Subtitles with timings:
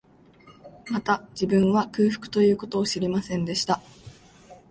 [0.89, 3.79] また、自分は、空腹という事を知りませんでした